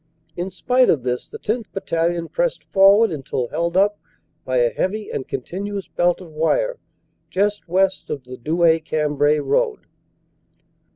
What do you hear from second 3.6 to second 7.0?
up by a heavy and continuous belt of wire